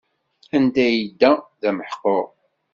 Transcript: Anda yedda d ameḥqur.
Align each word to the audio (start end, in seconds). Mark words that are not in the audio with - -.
Anda 0.55 0.85
yedda 0.97 1.31
d 1.59 1.61
ameḥqur. 1.69 2.25